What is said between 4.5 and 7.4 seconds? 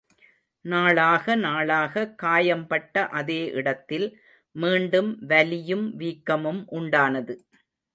மீண்டும் வலியும் வீக்கமும் உண்டானது.